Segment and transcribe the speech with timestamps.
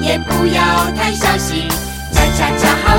[0.00, 1.68] 也不要太小心，
[2.12, 2.98] 恰恰恰好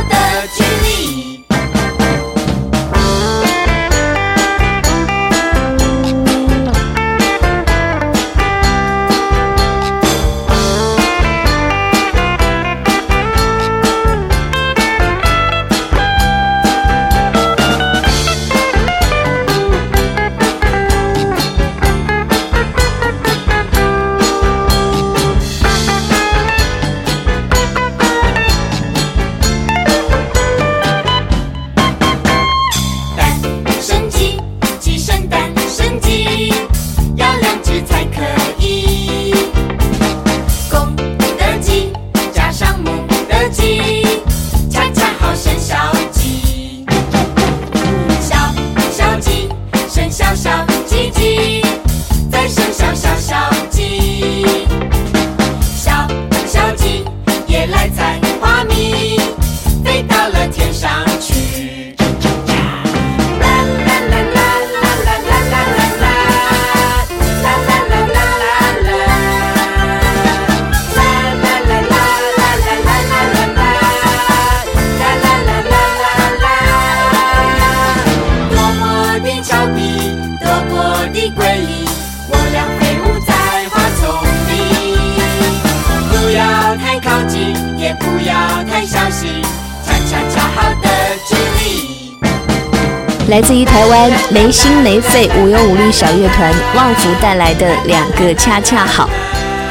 [93.33, 99.09] 来自于台湾没心没肺无忧无虑小乐团旺福带来的两个恰恰好，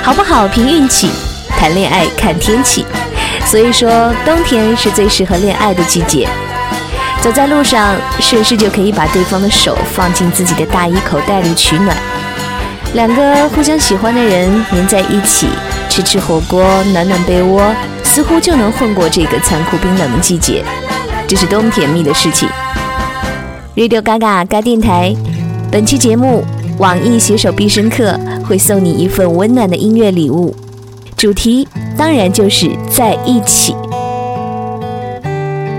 [0.03, 1.09] 好不好凭运气，
[1.57, 2.85] 谈恋爱看天气。
[3.47, 6.29] 所以说，冬天是最适合恋爱的季节。
[7.21, 11.97] 走在路上，顺势就可以把对方的手放进自己的大衣口袋里取暖。
[12.95, 15.47] 两个互相喜欢的人黏在一起，
[15.89, 20.65] 吃吃火锅，暖暖被窝，似乎就能混过这个残酷冰冷的季节。
[21.29, 22.49] 这是多么甜蜜的事情
[23.75, 25.15] ！Radio Gaga 嘎电台，
[25.71, 26.45] 本期节目
[26.79, 30.55] 网易携手必胜客会送你一份温暖的音乐礼物，
[31.17, 31.67] 主题
[31.97, 33.75] 当然就是在一起。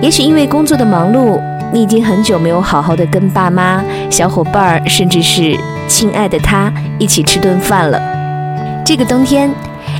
[0.02, 1.40] 也许因为工作的忙碌，
[1.72, 5.56] 你已经很久没有好好的跟爸妈、小伙伴儿，甚至是
[5.88, 8.02] 亲爱的他一起吃顿饭了。
[8.84, 9.50] 这个冬天，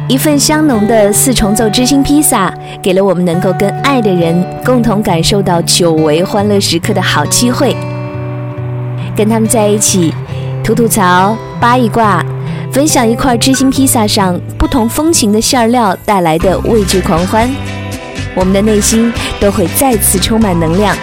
[0.10, 7.76] 一份香浓的四重奏知心披萨，给了我们能够跟爱的人共同感受到久违欢乐时刻的好机会。
[9.16, 10.14] 跟他们在一起，
[10.62, 12.24] 吐吐槽、扒一卦，
[12.72, 17.50] 分享一块知心披萨上不同风情的馅料带来的味觉狂欢，
[18.36, 20.94] 我们的内心都会再次充满能量，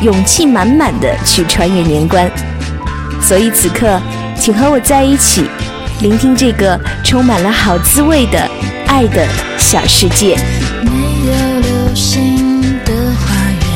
[0.00, 2.30] 勇气满满的去穿越年关。
[3.20, 4.00] 所以此刻，
[4.34, 5.44] 请和我在一起，
[6.00, 8.38] 聆听这个充满了好滋味的
[8.86, 9.26] 爱的
[9.58, 10.36] 小世界。
[10.84, 10.90] 没
[11.26, 13.66] 有流星的花园，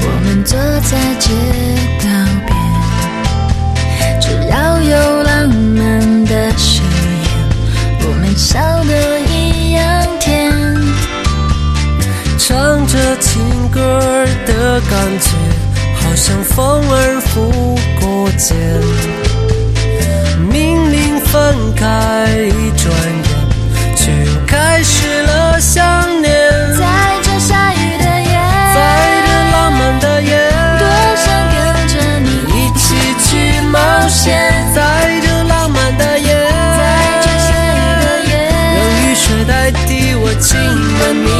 [0.00, 1.30] 我们坐在街
[2.00, 2.08] 道
[2.46, 2.50] 边，
[4.20, 7.30] 只要有浪漫的誓言，
[8.00, 10.52] 我们笑得一样甜。
[12.38, 15.30] 唱着情歌的感觉，
[15.94, 18.56] 好像风儿拂过肩。
[21.32, 25.82] 分开一转眼却又开始了想
[26.20, 26.30] 念。
[26.78, 26.84] 在
[27.22, 28.34] 这下雨的夜
[28.74, 28.76] 在
[29.24, 30.86] 这浪漫的夜多
[31.16, 32.84] 想跟着你一起
[33.24, 34.52] 去冒险。
[34.74, 36.82] 在这浪漫的夜在
[37.22, 38.32] 这下雨的夜
[38.76, 41.31] 让雨水代替我亲吻你。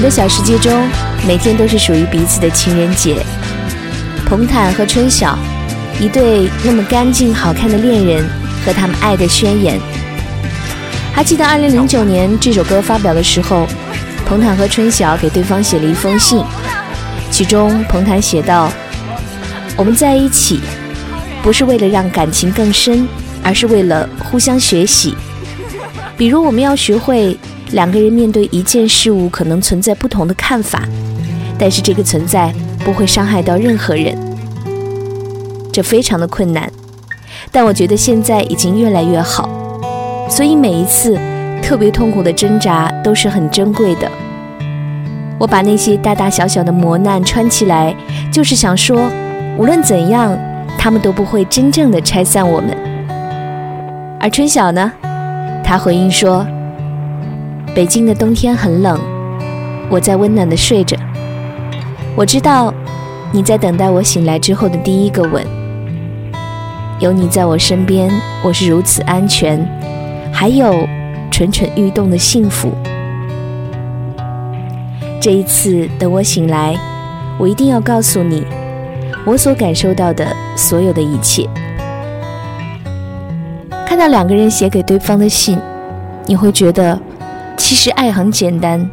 [0.00, 0.72] 们的小世界中，
[1.26, 3.22] 每天都是属于彼此的情人节。
[4.24, 5.38] 彭坦和春晓，
[6.00, 8.24] 一对那么干净好看的恋人
[8.64, 9.78] 和他们爱的宣言。
[11.12, 13.66] 还记得2009年这首歌发表的时候，
[14.24, 16.42] 彭坦和春晓给对方写了一封信，
[17.30, 18.72] 其中彭坦写道
[19.76, 20.60] ：“我们在一起，
[21.42, 23.06] 不是为了让感情更深，
[23.42, 25.14] 而是为了互相学习。
[26.16, 27.36] 比如，我们要学会
[27.72, 30.82] 两个人面对一件事物可能存在不同的看法，
[31.56, 32.52] 但是这个存在
[32.84, 34.16] 不会伤害到任何人。
[35.72, 36.68] 这非常的困难，
[37.52, 39.48] 但我觉得现在已经越来越好。
[40.28, 41.16] 所以每一次
[41.62, 44.10] 特别痛苦的挣扎都是很珍贵的。
[45.38, 47.94] 我把那些大大小小的磨难穿起来，
[48.32, 49.08] 就是想说，
[49.56, 50.36] 无论怎样，
[50.76, 52.76] 他们都不会真正的拆散我们。
[54.18, 54.92] 而春晓呢，
[55.62, 56.44] 他回应说。
[57.72, 58.98] 北京的冬天很冷，
[59.88, 60.96] 我在温暖的睡着。
[62.16, 62.74] 我知道
[63.30, 65.46] 你在等待我醒来之后的第一个吻。
[66.98, 68.10] 有你在我身边，
[68.42, 69.64] 我是如此安全，
[70.32, 70.84] 还有
[71.30, 72.72] 蠢蠢欲动的幸福。
[75.20, 76.76] 这一次等我醒来，
[77.38, 78.44] 我一定要告诉你
[79.24, 81.48] 我所感受到的所有的一切。
[83.86, 85.56] 看到两个人写给对方的信，
[86.26, 86.98] 你会觉得。
[87.62, 88.90] 其实爱很简单，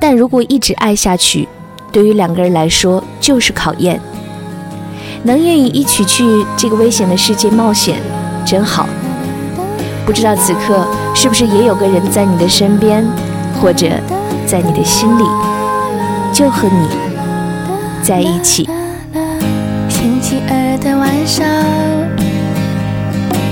[0.00, 1.46] 但如果一直爱下去，
[1.92, 4.00] 对于两个人来说就是考验。
[5.22, 6.24] 能愿意一起去
[6.56, 7.96] 这个危险的世界冒险，
[8.44, 8.88] 真好。
[10.04, 10.84] 不知道此刻
[11.14, 13.06] 是不是也有个人在你的身边，
[13.60, 13.86] 或者
[14.46, 15.22] 在你的心里，
[16.32, 16.88] 就和你
[18.02, 18.68] 在一起。
[19.88, 21.46] 星期二的晚上，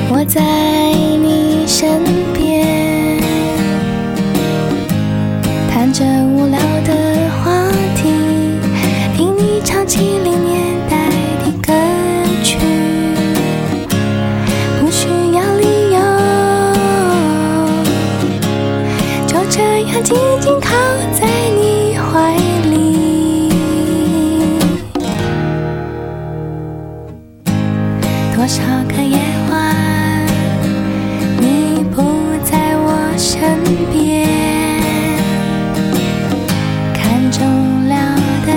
[0.08, 2.95] 我在你身边。
[5.98, 6.92] 这无聊的
[7.42, 8.10] 话题，
[9.16, 11.08] 听你唱七零年代
[11.42, 11.72] 的歌
[12.44, 12.58] 曲，
[14.78, 15.98] 不需要理由，
[19.26, 20.76] 就这样静静靠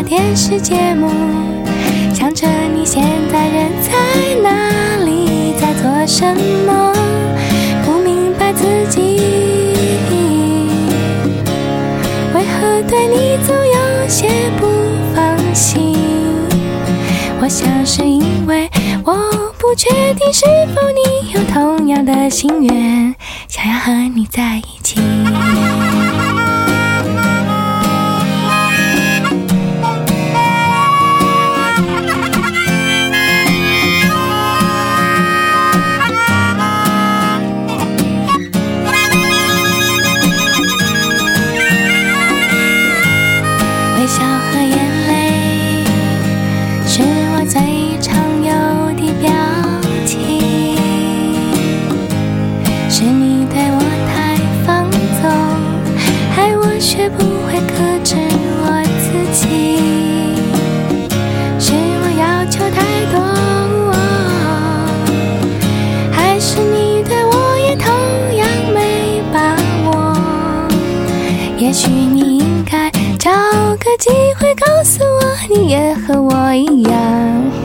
[0.09, 1.07] 电视节目，
[2.15, 3.91] 想着你现在人在
[4.41, 6.25] 哪里，在做什
[6.65, 6.91] 么，
[7.85, 8.99] 不明白自己
[12.33, 14.27] 为何对你总有些
[14.59, 14.67] 不
[15.13, 15.95] 放心。
[17.39, 18.67] 我想是因为
[19.05, 19.13] 我
[19.59, 23.13] 不确定是否你有同样的心愿，
[23.47, 24.99] 想要和你在一起。
[71.79, 73.31] 许你应该找
[73.77, 76.91] 个机会告诉我，你也和我一样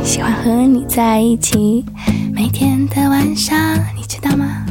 [0.04, 1.84] 喜欢和你在一起。
[2.32, 3.58] 每天的晚上，
[3.96, 4.64] 你知道吗？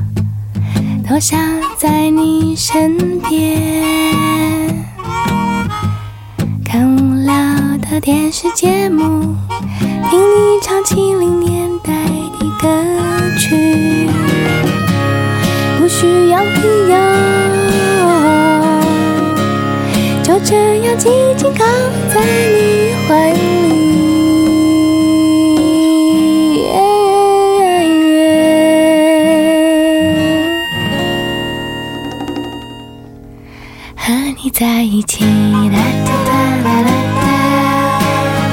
[1.09, 1.37] 都想
[1.77, 3.61] 在你身边，
[6.63, 7.33] 看无聊
[7.81, 9.35] 的电视节目，
[10.09, 11.91] 听你唱七零年代
[12.39, 12.69] 的歌
[13.37, 14.07] 曲，
[15.77, 17.32] 不需要理由。
[20.45, 21.63] 这样紧紧靠
[22.13, 23.39] 在你怀里。
[33.95, 34.11] 和
[34.43, 36.31] 你在一起，啦哒哒
[36.61, 36.91] 啦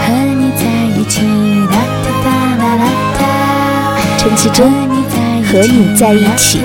[0.06, 0.62] 和你在
[0.96, 1.22] 一起，
[1.70, 2.82] 啦哒哒啦
[4.16, 4.70] 陈绮贞
[5.44, 6.60] 和你在一起，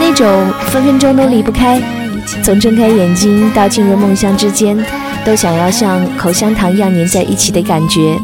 [0.00, 0.26] 那种
[0.66, 1.80] 分分钟都离不开，
[2.42, 4.76] 从睁开眼睛到进入梦乡之间，
[5.24, 8.18] 都想要像口香糖一样粘在一起的感觉，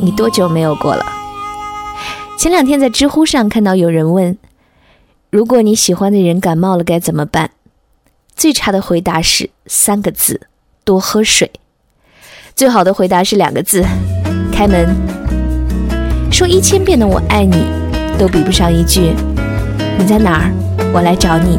[0.00, 1.04] 你多久没有过了？
[2.38, 4.36] 前两天在知乎上看到有人问：
[5.30, 7.50] 如果你喜欢的人感冒了该怎么办？
[8.36, 10.40] 最差的回答是三个字：
[10.84, 11.50] 多喝水。
[12.54, 13.84] 最好的回答是两个字：
[14.52, 14.94] 开门。
[16.30, 17.64] 说一千遍的我爱你，
[18.18, 19.14] 都比不上一句
[19.98, 20.52] 你在哪儿，
[20.92, 21.58] 我来找你。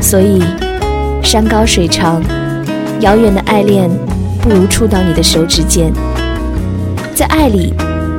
[0.00, 0.42] 所以，
[1.22, 2.22] 山高水长，
[3.00, 3.90] 遥远的爱恋
[4.40, 5.92] 不如触到你的手指间。
[7.14, 7.74] 在爱里，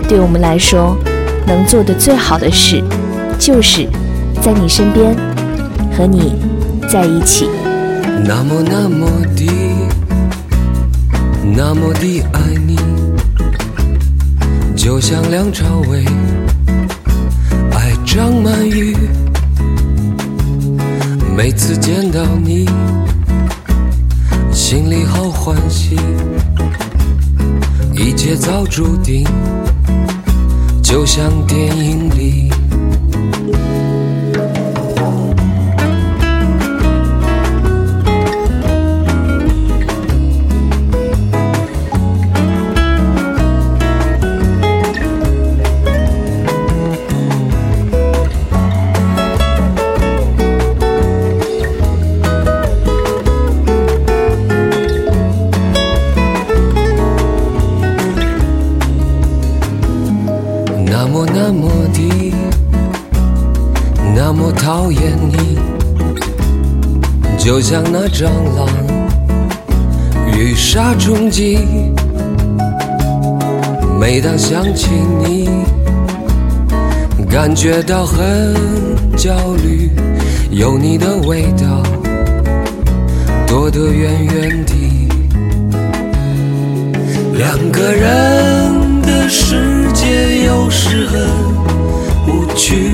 [0.08, 0.98] 对我们来说，
[1.46, 2.84] 能做的最好的事，
[3.40, 3.88] 就是
[4.42, 5.16] 在你身边，
[5.96, 6.36] 和你
[6.90, 7.48] 在一起。
[8.26, 9.46] 那么那么的，
[11.56, 12.76] 那么的爱你，
[14.76, 16.04] 就像梁朝伟
[17.72, 18.96] 爱张曼玉。
[21.38, 22.68] 每次见到你，
[24.52, 25.96] 心里好欢喜，
[27.94, 29.24] 一切早注定，
[30.82, 32.52] 就像电影里。
[67.58, 68.68] 就像那蟑螂
[70.32, 71.58] 与杀虫剂。
[74.00, 75.50] 每当想起你，
[77.28, 78.54] 感觉到很
[79.18, 79.34] 焦
[79.64, 79.90] 虑，
[80.52, 81.82] 有你的味道，
[83.48, 84.74] 躲得远远的。
[87.40, 91.28] 两个人的世界有时很
[92.28, 92.92] 无趣，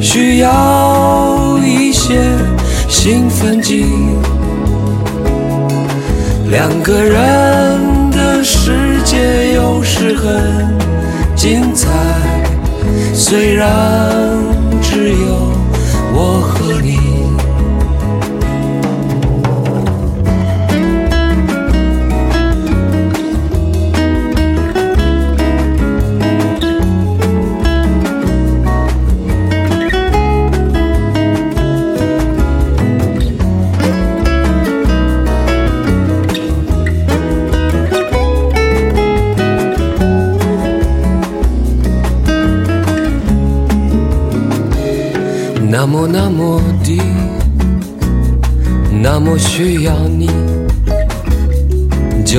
[0.00, 2.20] 需要一些
[3.06, 3.84] 兴奋剂。
[6.50, 10.74] 两个人的世界有时很
[11.36, 11.90] 精彩，
[13.12, 13.68] 虽然
[14.80, 15.23] 只有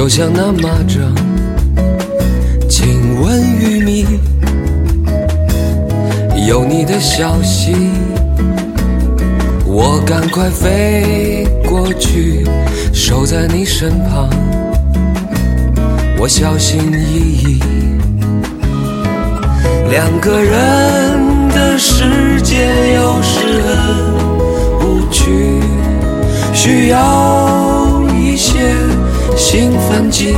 [0.06, 1.00] 就像那蚂蚱
[2.70, 4.06] 亲吻玉米。
[6.48, 7.74] 有你的消息，
[9.66, 12.46] 我赶快飞过去，
[12.94, 14.30] 守在你身旁。
[16.20, 17.60] 我小心翼翼，
[19.90, 25.60] 两个人的世界有时很无趣，
[26.54, 28.76] 需要一些
[29.36, 30.36] 兴奋剂。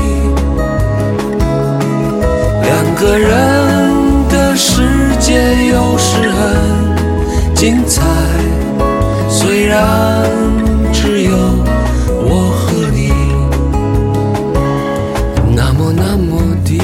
[2.61, 4.81] 两个人的世
[5.19, 8.03] 界有时很精彩，
[9.29, 9.79] 虽然
[10.91, 11.31] 只有
[12.23, 13.11] 我和你，
[15.55, 16.79] 那么那么的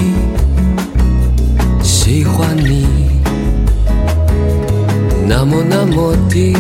[1.84, 2.88] 喜欢你，
[5.28, 6.56] 那么那么的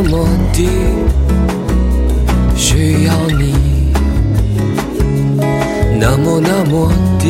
[0.00, 0.58] 那么那么的
[2.54, 3.52] 需要你。
[5.98, 7.26] 那么那么的，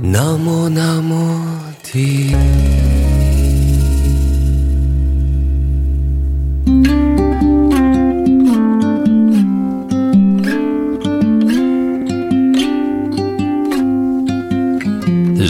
[0.00, 1.14] 那么那么
[1.82, 2.63] 的。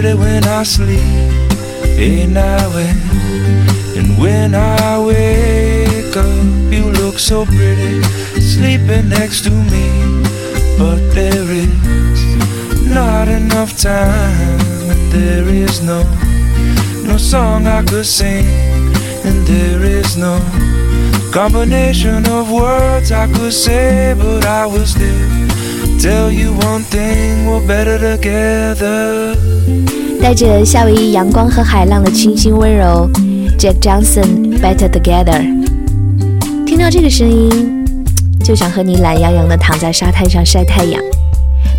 [0.00, 1.00] pretty when I sleep.
[1.98, 2.36] And,
[3.98, 8.02] and when I wake up, you look so pretty,
[8.40, 9.86] sleeping next to me.
[10.78, 14.60] But there is not enough time,
[14.92, 16.04] and there is no,
[17.04, 18.46] no song I could sing,
[19.26, 20.38] and there is no
[21.32, 27.66] combination of words I could say, but I will still tell you one thing: we're
[27.66, 29.47] better together.
[30.20, 33.08] 带着夏威夷阳光和海浪的清新温柔
[33.58, 35.42] ，Jack Johnson Better Together。
[36.66, 37.84] 听到这个声音，
[38.44, 41.00] 就想和你懒洋洋地躺在沙滩上晒太阳，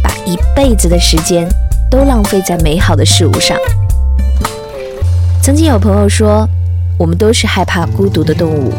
[0.02, 1.47] 把一辈子的时间
[1.91, 3.58] 都浪费在美好的事物上。
[5.41, 6.47] 曾经有朋友说，
[6.97, 8.73] 我们都是害怕孤独的动物，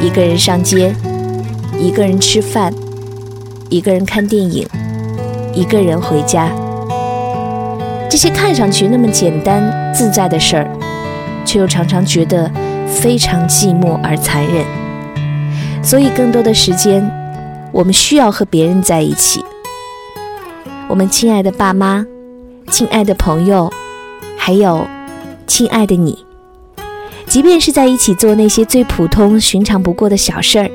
[0.00, 0.94] 一个人上街，
[1.78, 2.72] 一个人吃饭，
[3.68, 4.66] 一个人看电影，
[5.54, 6.50] 一个人回家。
[8.10, 10.68] 这些看上去那么简单自在的事儿，
[11.44, 12.50] 却又常常觉得
[12.84, 14.66] 非常寂寞而残忍。
[15.80, 17.08] 所以，更多的时间，
[17.70, 19.44] 我们需要和别人在一起。
[20.88, 22.04] 我们亲爱的爸妈，
[22.68, 23.72] 亲爱的朋友，
[24.36, 24.84] 还有
[25.46, 26.26] 亲爱的你，
[27.26, 30.68] 即便是在一起做那些最普通、寻常不过的小事儿，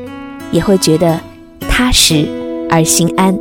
[0.52, 1.20] 也会觉得
[1.68, 2.26] 踏实
[2.70, 3.38] 而心安。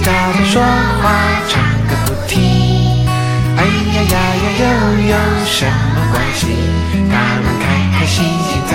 [0.00, 0.62] 叽叽喳喳说
[1.02, 1.04] 话，
[1.48, 2.40] 唱个不停。
[3.56, 4.64] 哎呀呀呀，又
[5.08, 6.40] 有什么关系？
[6.92, 7.64] 他们开
[7.98, 8.72] 开心心在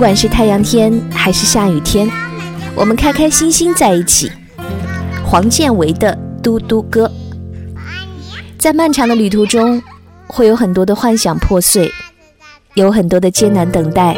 [0.00, 2.10] 不管是太阳天还是下雨天，
[2.74, 4.32] 我们开开心心在一起。
[5.22, 6.10] 黄建为的
[6.42, 7.06] 《嘟嘟歌》，
[8.56, 9.82] 在漫长的旅途中，
[10.26, 11.92] 会有很多的幻想破碎，
[12.72, 14.16] 有很多的艰难等待，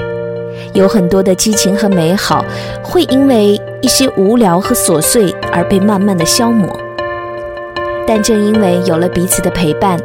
[0.73, 2.45] 有很多的激情和美好，
[2.81, 6.71] 会因为一些无聊和琐碎而被慢慢的消磨。
[8.07, 9.99] 但正因为有了彼此的陪伴，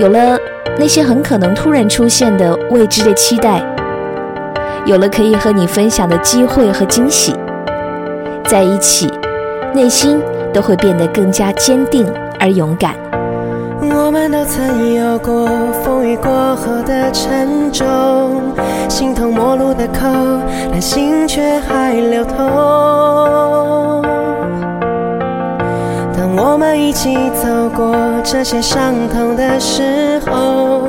[0.00, 0.36] 有了
[0.76, 3.64] 那些很可能突然出现的未知的期待，
[4.84, 7.32] 有了可以和你分享的机会和惊喜，
[8.46, 9.08] 在一起，
[9.72, 10.20] 内心
[10.52, 12.04] 都会变得更加坚定
[12.40, 12.94] 而勇敢。
[13.80, 15.48] 我们都曾有过
[15.84, 18.52] 风雨过后的沉重，
[18.88, 20.08] 形同陌路的口，
[20.70, 22.36] 但心却还流通。
[26.16, 30.88] 当我们一起走过这些伤痛的时候，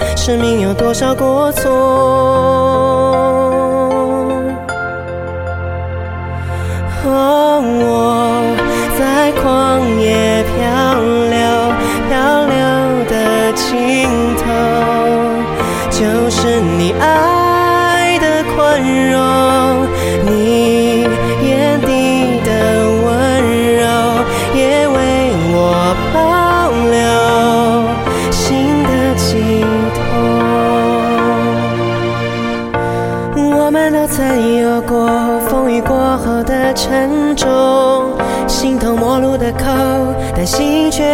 [0.23, 2.71] 生命有多少过错。
[7.03, 8.55] 我
[8.99, 10.30] 在旷野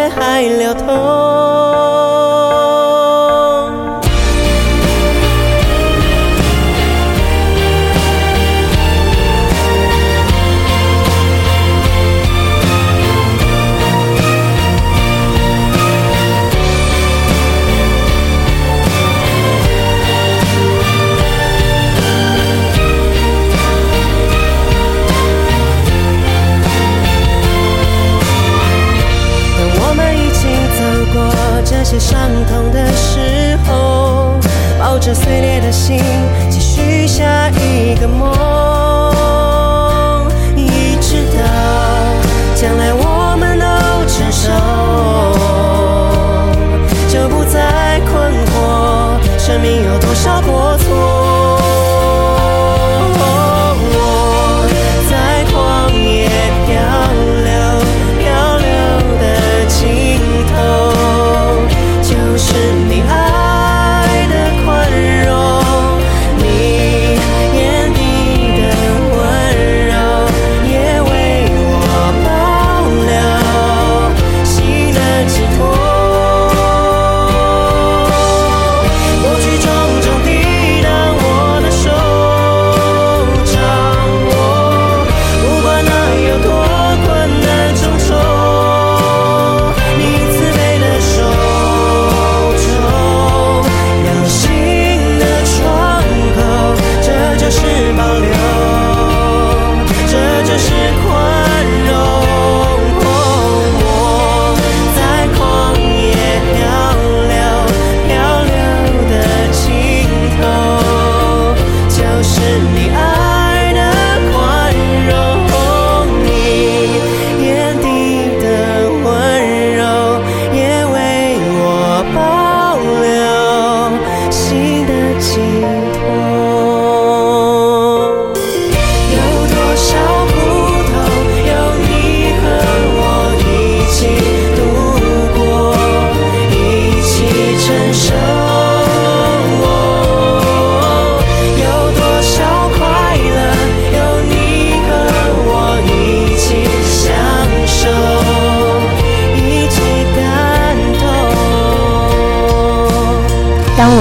[0.09, 0.73] 还聊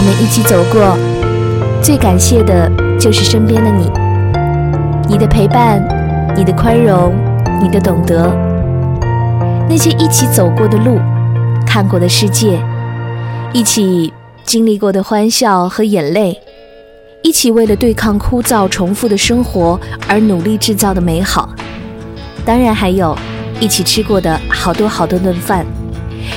[0.06, 0.96] 们一起走过，
[1.82, 3.90] 最感谢的就是身边的你，
[5.08, 5.82] 你的陪伴，
[6.36, 7.12] 你的宽容，
[7.60, 8.32] 你的懂得，
[9.68, 11.00] 那些一起走过的路，
[11.66, 12.56] 看过的世界，
[13.52, 14.12] 一起
[14.44, 16.40] 经历过的欢笑和眼泪，
[17.22, 21.48] 一起为了对抗枯燥重复的生活而努力制造的美好，
[22.44, 23.18] 当然还有
[23.58, 25.66] 一起吃过的好多好多顿饭，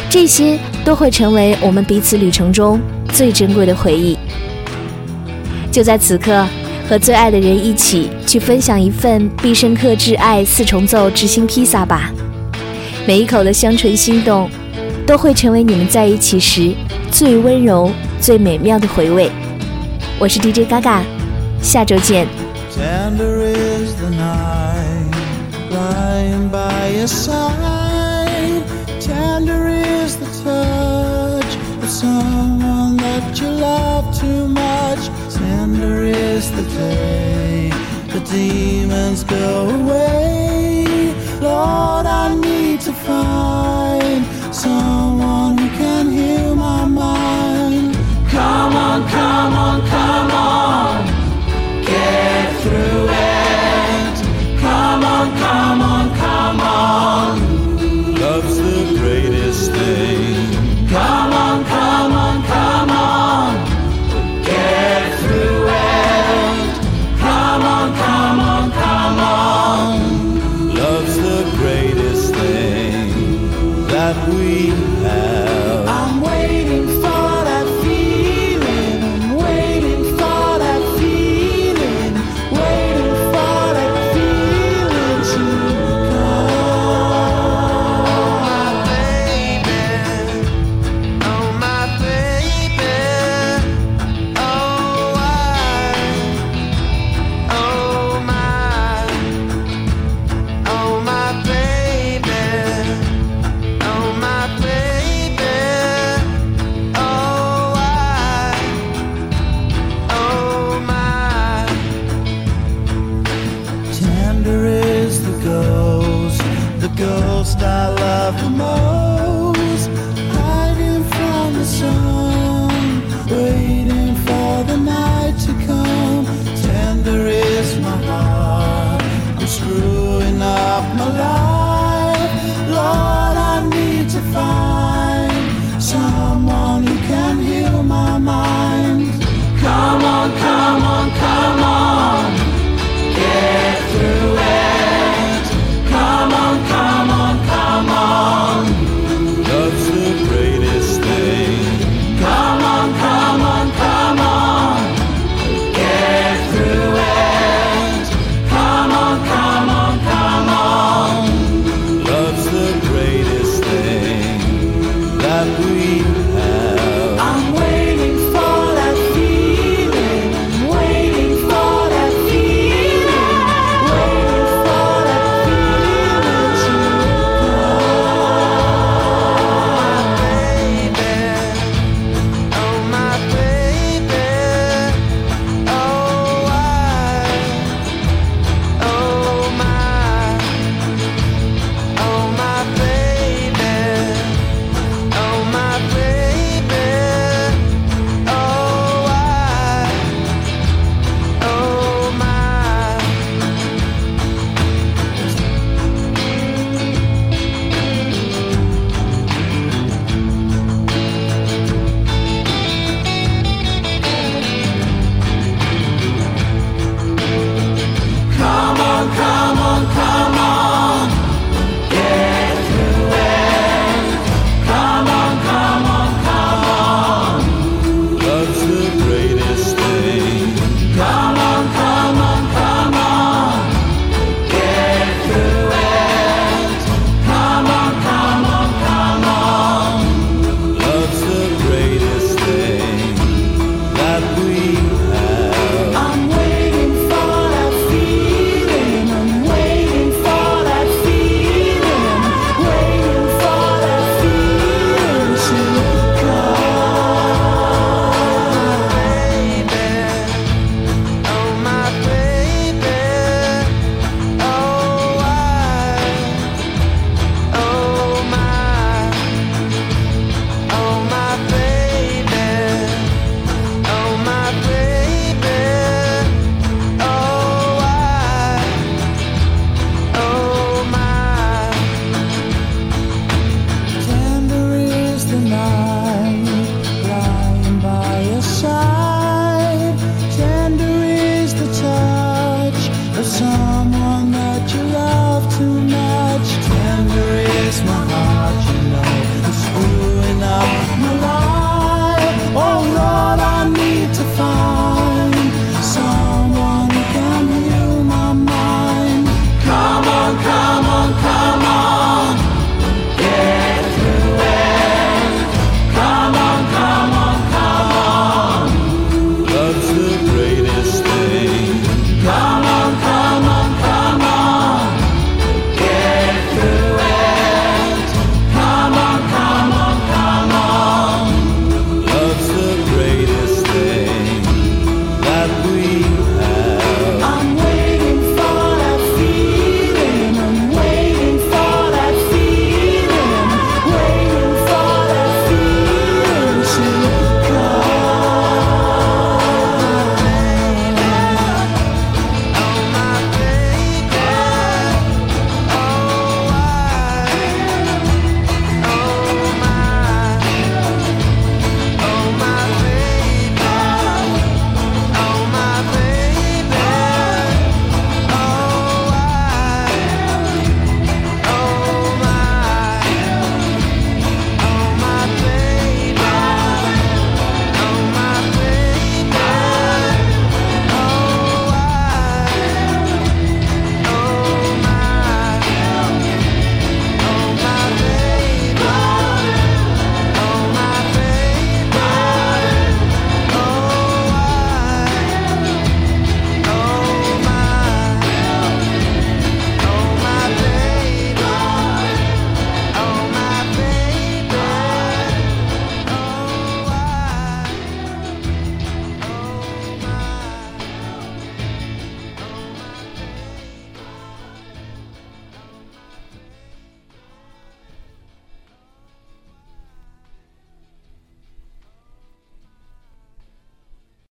[0.10, 2.80] 这些都会成为我们彼此旅程中
[3.14, 4.18] 最珍贵的回忆。
[5.72, 6.46] 就在此刻，
[6.88, 12.12] 和最爱的人一起去分享一份必胜客挚爱四重奏芝心披萨吧。
[13.08, 14.50] 每一口的香醇心动，
[15.06, 16.74] 都会成为你们在一起时
[17.12, 19.32] 最温柔、最美妙的回味。
[20.20, 21.04] 我是 DJ 嘎嘎，
[21.62, 22.28] 下周见。
[22.72, 25.12] Tender is the night
[25.70, 27.69] lying by your side.
[36.80, 37.70] say
[38.14, 40.29] the demons go away.